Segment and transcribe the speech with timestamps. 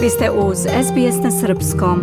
[0.00, 2.00] Vi ste uz SBS na Srpskom.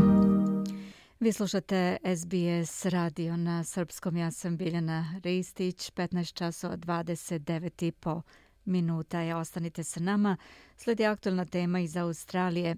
[1.19, 4.17] Vi slušate SBS radio na Srpskom.
[4.17, 8.21] Ja sam Biljana Ristić, 15 časova 29 po
[8.65, 9.19] minuta.
[9.19, 9.35] je.
[9.35, 10.37] ostanite sa nama.
[10.77, 12.75] Sledi aktualna tema iz Australije.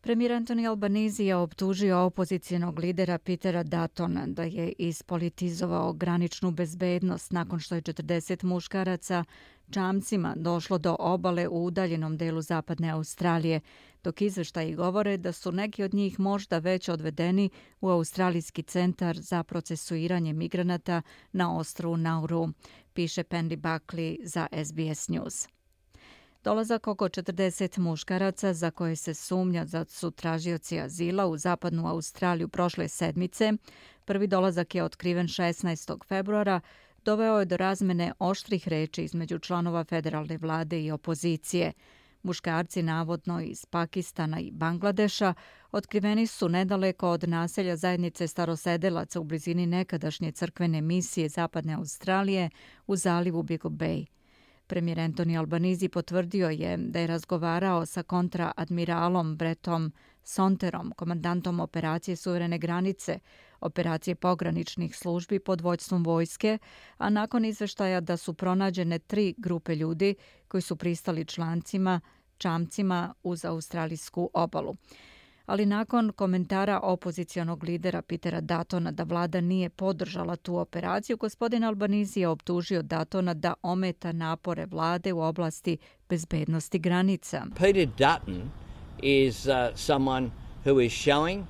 [0.00, 7.60] Premijer Antoni Albanizi je optužio opozicijenog lidera Petera Datona da je ispolitizovao graničnu bezbednost nakon
[7.60, 9.24] što je 40 muškaraca
[9.70, 13.60] čamcima došlo do obale u udaljenom delu zapadne Australije,
[14.04, 19.42] dok izveštaji govore da su neki od njih možda već odvedeni u Australijski centar za
[19.42, 21.02] procesuiranje migranata
[21.32, 22.48] na ostru Nauru,
[22.92, 25.48] piše Pendy Buckley za SBS News.
[26.44, 32.48] Dolazak oko 40 muškaraca za koje se sumnja da su tražioci azila u zapadnu Australiju
[32.48, 33.52] prošle sedmice,
[34.04, 36.04] prvi dolazak je otkriven 16.
[36.04, 36.60] februara,
[37.06, 41.72] doveo je do razmene oštrih reči između članova federalne vlade i opozicije.
[42.22, 45.34] Muškarci, navodno iz Pakistana i Bangladeša,
[45.72, 52.50] otkriveni su nedaleko od naselja zajednice starosedelaca u blizini nekadašnje crkvene misije Zapadne Australije
[52.86, 54.06] u zalivu Beagle Bay.
[54.66, 62.58] Premijer Antoni Albanizi potvrdio je da je razgovarao sa kontraadmiralom Bretom Sonterom, komandantom operacije Suverene
[62.58, 63.18] granice,
[63.60, 66.58] operacije pograničnih službi pod vođstvom vojske,
[66.98, 70.14] a nakon izveštaja da su pronađene tri grupe ljudi
[70.48, 72.00] koji su pristali člancima,
[72.38, 74.76] čamcima uz australijsku obalu
[75.46, 82.20] ali nakon komentara opozicijonog lidera Pitera Datona da vlada nije podržala tu operaciju, gospodin Albanizi
[82.20, 87.46] je optužio Datona da ometa napore vlade u oblasti bezbednosti granica.
[87.58, 88.50] Peter Dutton
[89.02, 90.30] is uh, someone
[90.64, 91.44] who is showing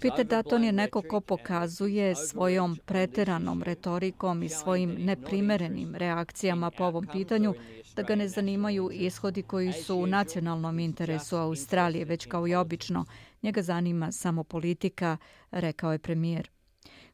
[0.00, 7.06] Peter Dutton je neko ko pokazuje svojom preteranom retorikom i svojim neprimerenim reakcijama po ovom
[7.12, 7.54] pitanju
[7.96, 13.04] da ga ne zanimaju ishodi koji su u nacionalnom interesu Australije, već kao i obično.
[13.42, 15.16] Njega zanima samo politika,
[15.50, 16.50] rekao je premijer.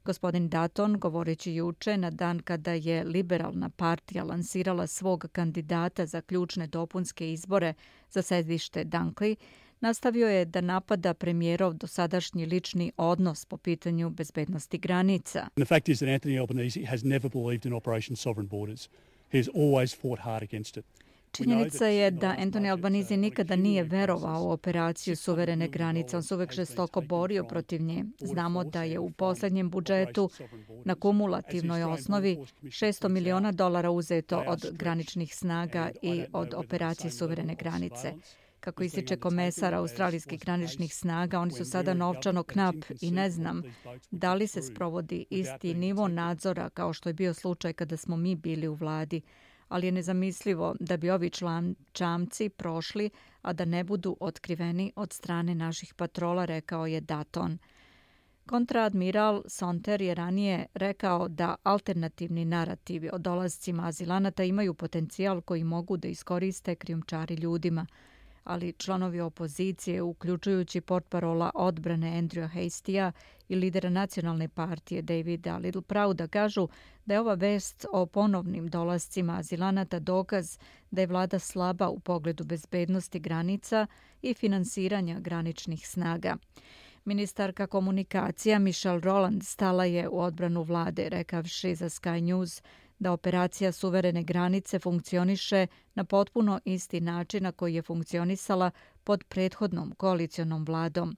[0.05, 6.67] Gospodin Dutton, govoreći juče na dan kada je liberalna partija lansirala svog kandidata za ključne
[6.67, 7.75] dopunske izbore
[8.11, 9.37] za sedište Dunkley,
[9.81, 15.49] nastavio je da napada premijerov dosadašnji lični odnos po pitanju bezbednosti granica.
[15.57, 18.89] The fact is that Anthony Albanese has never believed in Operation Sovereign Borders.
[19.33, 20.85] He has always fought hard against it.
[21.33, 26.17] Činjenica je da Anthony Albanizi nikada nije verovao u operaciju suverene granice.
[26.17, 28.05] On se uvek žestoko borio protiv nje.
[28.19, 30.31] Znamo da je u posljednjem budžetu
[30.85, 38.15] na kumulativnoj osnovi 600 miliona dolara uzeto od graničnih snaga i od operacije suverene granice.
[38.61, 43.63] Kako ističe komesar australijskih graničnih snaga, oni su sada novčano knap i ne znam
[44.11, 48.35] da li se sprovodi isti nivo nadzora kao što je bio slučaj kada smo mi
[48.35, 49.21] bili u vladi,
[49.69, 53.11] ali je nezamislivo da bi ovi član, čamci prošli,
[53.43, 57.59] a da ne budu otkriveni od strane naših patrola, rekao je Daton.
[58.47, 65.97] Kontraadmiral Sonter je ranije rekao da alternativni narativi o dolazcima azilanata imaju potencijal koji mogu
[65.97, 67.87] da iskoriste krijumčari ljudima–
[68.45, 73.13] ali članovi opozicije, uključujući portparola odbrane Andrew Hastija
[73.49, 76.69] i lidera nacionalne partije Davida Little Prouda, kažu
[77.05, 80.59] da je ova vest o ponovnim dolascima azilanata dokaz
[80.91, 83.87] da je vlada slaba u pogledu bezbednosti granica
[84.23, 86.37] i finansiranja graničnih snaga.
[87.05, 92.63] Ministarka komunikacija Michelle Roland stala je u odbranu vlade, rekavši za Sky News
[93.01, 98.71] da operacija suverene granice funkcioniše na potpuno isti način na koji je funkcionisala
[99.05, 101.17] pod prethodnom koalicijonom vladom.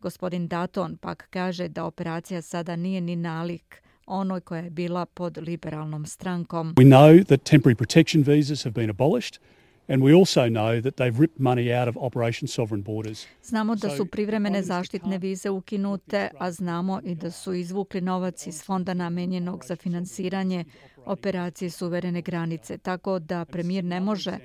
[0.00, 5.38] Gospodin Daton pak kaže da operacija sada nije ni nalik onoj koja je bila pod
[5.38, 6.74] liberalnom strankom.
[6.74, 9.38] We know that temporary protection visas have been abolished.
[9.88, 13.26] And we also know that they've ripped money out of Operation Sovereign Borders.
[13.42, 18.62] Znamo da su privremene zaštitne vize ukinute, a znamo i da su izvukli novac iz
[18.64, 20.64] fonda namenjenog za finansiranje
[21.04, 24.38] operacije suverene granice, tako da premijer ne može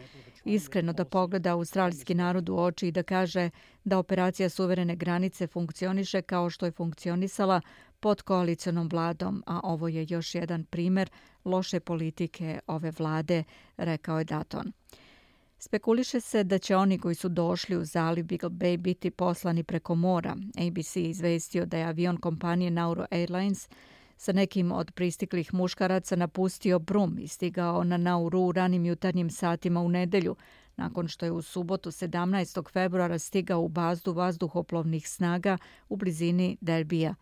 [0.45, 3.49] iskreno da pogleda australijski narod u oči i da kaže
[3.83, 7.61] da operacija suverene granice funkcioniše kao što je funkcionisala
[7.99, 11.09] pod koalicijonom vladom, a ovo je još jedan primer
[11.45, 13.43] loše politike ove vlade,
[13.77, 14.71] rekao je Daton.
[15.59, 19.95] Spekuliše se da će oni koji su došli u zaliv Beagle Bay biti poslani preko
[19.95, 20.35] mora.
[20.67, 23.69] ABC izvestio da je avion kompanije Nauru Airlines
[24.17, 29.81] sa nekim od pristiklih muškaraca napustio Brum i stigao na Nauru u ranim jutarnjim satima
[29.81, 30.35] u nedelju,
[30.75, 32.71] nakon što je u subotu 17.
[32.71, 35.57] februara stigao u bazdu vazduhoplovnih snaga
[35.89, 37.15] u blizini Derbija.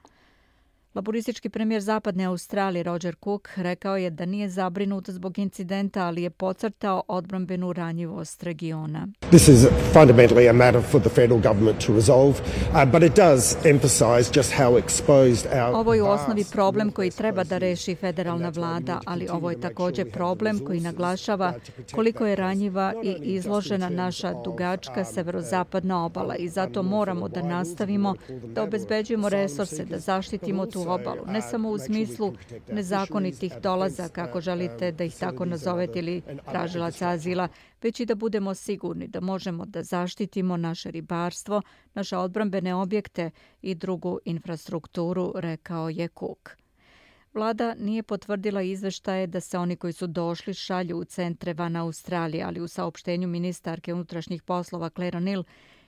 [0.95, 6.29] Laboristički premijer Zapadne Australije Roger Cook rekao je da nije zabrinut zbog incidenta, ali je
[6.29, 9.07] pocrtao odbrambenu ranjivost regiona.
[9.29, 13.55] This is fundamentally a matter for the federal government to resolve, uh, but it does
[13.65, 18.49] emphasize just how exposed our Ovo je u osnovi problem koji treba da reši federalna
[18.49, 21.53] vlada, ali ovo je također problem koji naglašava
[21.95, 28.63] koliko je ranjiva i izložena naša dugačka severozapadna obala i zato moramo da nastavimo da
[28.63, 32.33] obezbeđujemo resurse, da zaštitimo tu obalu, ne samo u smislu
[32.71, 36.21] nezakonitih dolaza, kako želite da ih tako nazovete ili
[36.51, 37.47] tražilaca azila,
[37.81, 41.61] već i da budemo sigurni da možemo da zaštitimo naše ribarstvo,
[41.93, 46.57] naše odbrambene objekte i drugu infrastrukturu, rekao je Cook.
[47.33, 52.43] Vlada nije potvrdila izveštaje da se oni koji su došli šalju u centre van Australije,
[52.43, 55.43] ali u saopštenju ministarke unutrašnjih poslova Claire O'Neill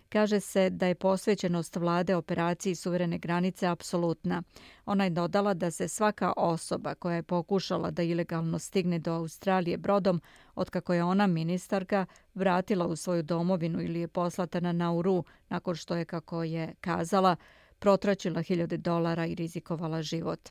[0.10, 4.44] kaže se da je posvećenost vlade operaciji suverene granice apsolutna.
[4.86, 9.78] Ona je dodala da se svaka osoba koja je pokušala da ilegalno stigne do Australije
[9.78, 10.22] brodom,
[10.56, 15.96] otkako je ona ministarka, vratila u svoju domovinu ili je poslata na Nauru nakon što
[15.96, 17.36] je, kako je kazala,
[17.80, 20.50] protračila hiljade dolara i rizikovala život.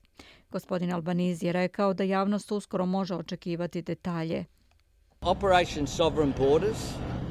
[0.51, 4.45] Gospodin Albanizi je rekao da javnost uskoro može očekivati detalje.
[5.21, 6.79] Operation Sovereign Borders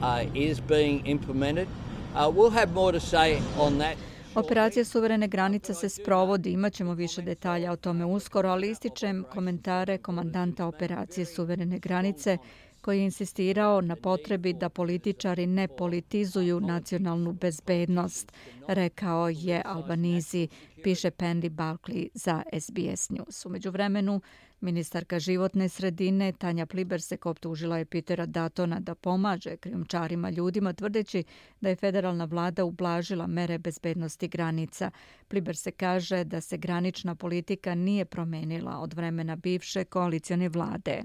[0.01, 1.67] uh, is being implemented.
[2.15, 3.97] Uh, we'll have more to say on that.
[4.35, 10.65] Operacija suverene granice se sprovodi, imaćemo više detalja o tome uskoro, ali ističem komentare komandanta
[10.65, 12.37] operacije suverene granice
[12.85, 18.31] koji je insistirao na potrebi da političari ne politizuju nacionalnu bezbednost,
[18.67, 20.47] rekao je Albanizi,
[20.83, 23.45] piše Pendy Barkley za SBS News.
[23.45, 24.21] Umeđu vremenu,
[24.61, 31.23] ministarka životne sredine Tanja Plibersek optužila je Pitera Datona da pomaže krijumčarima ljudima, tvrdeći
[31.61, 34.91] da je federalna vlada ublažila mere bezbednosti granica.
[35.27, 41.03] Plibersek kaže da se granična politika nije promenila od vremena bivše koalicijone vlade.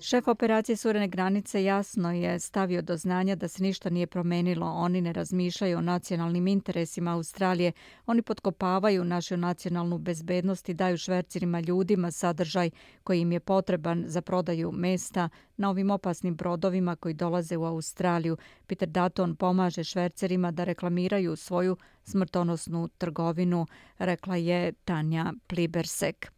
[0.00, 4.66] Šef operacije Surene granice jasno je stavio do znanja da se ništa nije promenilo.
[4.66, 7.72] Oni ne razmišljaju o nacionalnim interesima Australije.
[8.06, 12.70] Oni potkopavaju našu nacionalnu bezbednost i daju švercirima ljudima sadržaj
[13.04, 18.36] koji im je potreban za prodaju mesta na ovim opasnim brodovima koji dolaze u Australiju.
[18.66, 23.66] Peter Dutton pomaže švercerima da reklamiraju svoju smrtonosnu trgovinu,
[23.98, 26.32] rekla je Tanja Plibersek.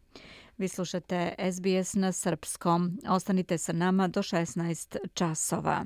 [0.57, 2.99] Vi slušate SBS na srpskom.
[3.09, 5.85] Ostanite sa nama do 16 časova.